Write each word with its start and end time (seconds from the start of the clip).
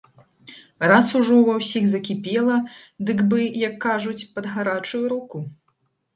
Раз 0.91 1.11
ужо 1.19 1.33
ўва 1.41 1.53
ўсіх 1.59 1.85
закіпела, 1.91 2.57
дык 3.11 3.23
бы, 3.35 3.39
як 3.67 3.77
кажуць, 3.87 4.27
пад 4.35 4.51
гарачую 4.57 5.05
руку. 5.15 5.37